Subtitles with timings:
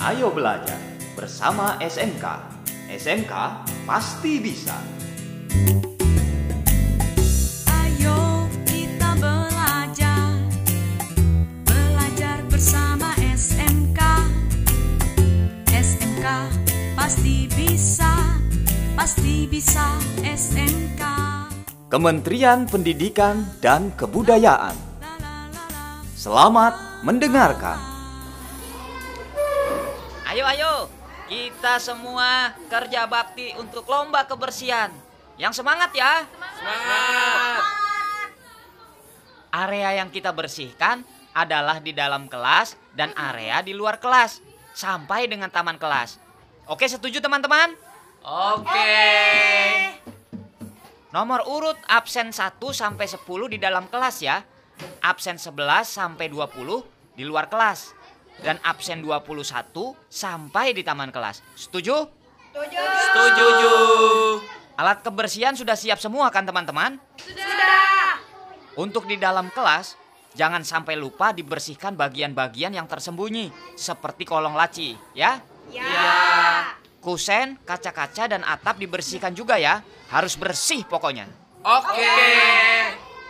[0.00, 0.80] Ayo belajar
[1.12, 2.24] bersama SMK.
[2.88, 3.32] SMK
[3.84, 4.72] pasti bisa.
[7.68, 10.40] Ayo kita belajar
[11.68, 14.00] Belajar bersama SMK
[15.68, 16.26] SMK
[16.96, 18.40] pasti bisa
[18.96, 19.84] Pasti bisa
[20.24, 21.02] SMK
[21.92, 24.72] Kementerian Pendidikan dan Kebudayaan.
[25.04, 25.84] La la la la
[26.16, 27.89] Selamat mendengarkan.
[30.30, 30.86] Ayo ayo,
[31.26, 34.94] kita semua kerja bakti untuk lomba kebersihan.
[35.34, 36.22] Yang semangat ya.
[36.54, 37.62] Semangat.
[39.50, 41.02] Area yang kita bersihkan
[41.34, 44.38] adalah di dalam kelas dan area di luar kelas
[44.70, 46.22] sampai dengan taman kelas.
[46.70, 47.74] Oke, setuju teman-teman?
[48.22, 49.02] Oke.
[51.10, 54.46] Nomor urut absen 1 sampai 10 di dalam kelas ya.
[55.02, 57.98] Absen 11 sampai 20 di luar kelas.
[58.38, 61.42] Dan absen 21 sampai di taman kelas.
[61.58, 62.06] Setuju?
[62.54, 62.82] Setuju.
[62.82, 63.74] Setuju.
[64.80, 66.96] Alat kebersihan sudah siap semua kan teman-teman?
[67.20, 68.16] Sudah.
[68.80, 69.98] Untuk di dalam kelas,
[70.32, 73.52] jangan sampai lupa dibersihkan bagian-bagian yang tersembunyi.
[73.76, 75.36] Seperti kolong laci, ya?
[75.68, 76.72] Ya.
[77.04, 79.84] Kusen, kaca-kaca, dan atap dibersihkan juga ya.
[80.08, 81.28] Harus bersih pokoknya.
[81.60, 82.16] Oke.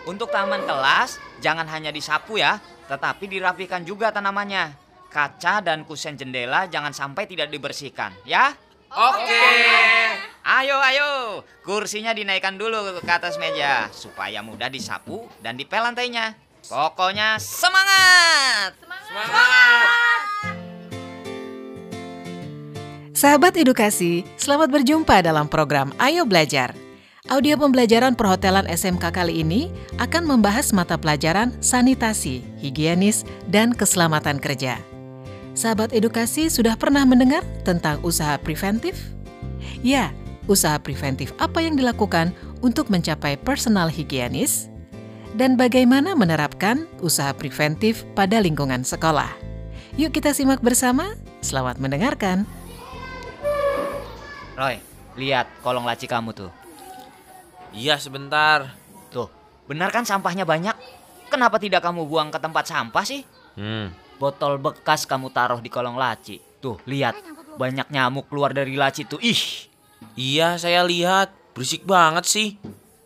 [0.07, 4.90] Untuk taman kelas, jangan hanya disapu ya, tetapi dirapikan juga tanamannya.
[5.11, 8.55] Kaca dan kusen jendela jangan sampai tidak dibersihkan, ya?
[8.95, 9.47] Oke.
[10.47, 11.43] Ayo, ayo.
[11.67, 16.39] Kursinya dinaikkan dulu ke atas meja supaya mudah disapu dan dipel lantainya.
[16.63, 18.79] Pokoknya semangat!
[23.11, 26.73] Sahabat edukasi, selamat berjumpa dalam program Ayo Belajar.
[27.29, 29.71] Audio pembelajaran perhotelan SMK kali ini
[30.03, 34.90] akan membahas mata pelajaran sanitasi, higienis, dan keselamatan kerja.
[35.61, 38.97] Sahabat edukasi sudah pernah mendengar tentang usaha preventif?
[39.85, 40.09] Ya,
[40.49, 42.33] usaha preventif apa yang dilakukan
[42.65, 44.73] untuk mencapai personal higienis?
[45.37, 49.29] Dan bagaimana menerapkan usaha preventif pada lingkungan sekolah?
[50.01, 51.13] Yuk kita simak bersama.
[51.45, 52.49] Selamat mendengarkan.
[54.57, 54.81] Roy,
[55.21, 56.49] lihat kolong laci kamu tuh.
[57.77, 58.81] Iya sebentar.
[59.13, 59.29] Tuh,
[59.69, 60.73] benar kan sampahnya banyak?
[61.29, 63.29] Kenapa tidak kamu buang ke tempat sampah sih?
[63.61, 63.93] Hmm.
[64.21, 66.37] Botol bekas kamu taruh di kolong laci.
[66.61, 67.17] Tuh, lihat.
[67.57, 69.17] Banyak nyamuk keluar dari laci tuh.
[69.25, 69.67] Ih,
[70.13, 71.33] Iya saya lihat.
[71.57, 72.49] Berisik banget sih.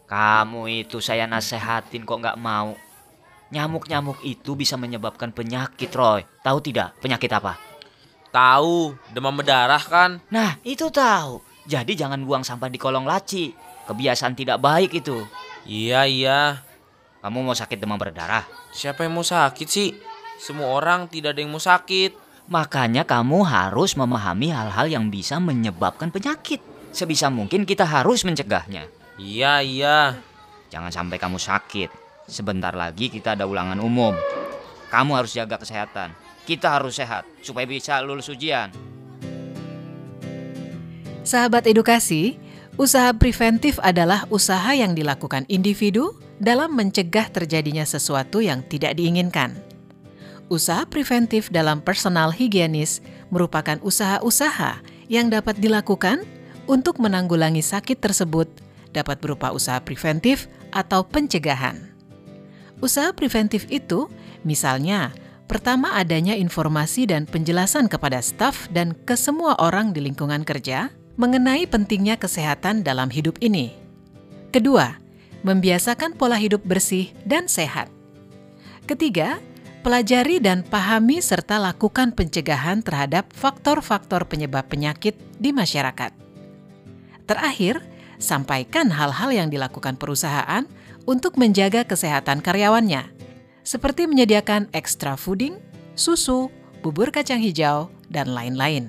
[0.05, 2.77] kamu itu saya nasehatin kok nggak mau.
[3.51, 6.23] Nyamuk-nyamuk itu bisa menyebabkan penyakit, Roy.
[6.43, 7.59] Tahu tidak penyakit apa?
[8.31, 10.19] Tahu, demam berdarah kan?
[10.29, 11.39] Nah, itu tahu.
[11.65, 13.55] Jadi jangan buang sampah di kolong laci.
[13.87, 15.23] Kebiasaan tidak baik itu.
[15.65, 16.41] Iya iya.
[17.23, 18.45] Kamu mau sakit demam berdarah?
[18.71, 19.95] Siapa yang mau sakit sih?
[20.45, 22.21] Semua orang tidak ada yang mau sakit.
[22.53, 26.61] Makanya kamu harus memahami hal-hal yang bisa menyebabkan penyakit.
[26.93, 28.85] Sebisa mungkin kita harus mencegahnya.
[29.17, 30.21] Iya iya.
[30.69, 31.89] Jangan sampai kamu sakit.
[32.29, 34.13] Sebentar lagi kita ada ulangan umum.
[34.93, 36.13] Kamu harus jaga kesehatan.
[36.45, 38.69] Kita harus sehat supaya bisa lulus ujian.
[41.25, 42.37] Sahabat edukasi,
[42.77, 49.73] usaha preventif adalah usaha yang dilakukan individu dalam mencegah terjadinya sesuatu yang tidak diinginkan.
[50.53, 53.01] Usaha preventif dalam personal higienis
[53.33, 56.25] merupakan usaha-usaha yang dapat dilakukan
[56.69, 58.49] untuk menanggulangi sakit tersebut,
[58.93, 61.93] dapat berupa usaha preventif atau pencegahan.
[62.85, 64.13] Usaha preventif itu
[64.45, 65.17] misalnya
[65.49, 71.65] pertama adanya informasi dan penjelasan kepada staf dan ke semua orang di lingkungan kerja mengenai
[71.65, 73.73] pentingnya kesehatan dalam hidup ini.
[74.53, 74.99] Kedua,
[75.41, 77.89] membiasakan pola hidup bersih dan sehat.
[78.85, 79.41] Ketiga,
[79.85, 86.09] pelajari dan pahami serta lakukan pencegahan terhadap faktor-faktor penyebab penyakit di masyarakat.
[87.29, 87.85] Terakhir,
[88.17, 90.65] sampaikan hal-hal yang dilakukan perusahaan
[91.05, 93.05] untuk menjaga kesehatan karyawannya,
[93.61, 95.61] seperti menyediakan extra fooding,
[95.93, 96.49] susu,
[96.81, 98.89] bubur kacang hijau, dan lain-lain.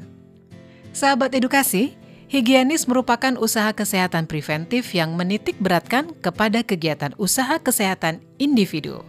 [0.95, 2.00] Sahabat edukasi,
[2.31, 9.03] higienis merupakan usaha kesehatan preventif yang menitik beratkan kepada kegiatan usaha kesehatan individu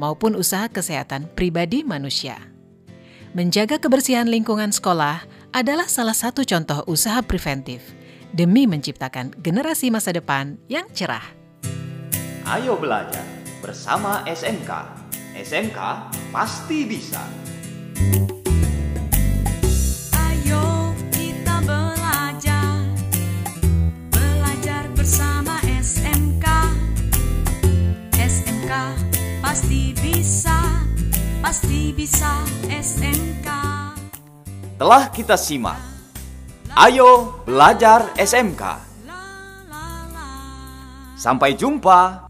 [0.00, 2.40] maupun usaha kesehatan pribadi manusia.
[3.36, 7.84] Menjaga kebersihan lingkungan sekolah adalah salah satu contoh usaha preventif
[8.32, 11.36] demi menciptakan generasi masa depan yang cerah.
[12.48, 13.22] Ayo belajar
[13.60, 14.70] bersama SMK.
[15.36, 15.78] SMK
[16.32, 17.20] pasti bisa.
[18.00, 18.39] Ayo
[34.80, 35.76] telah kita simak.
[36.72, 38.80] Ayo belajar SMK.
[41.20, 42.24] Sampai jumpa.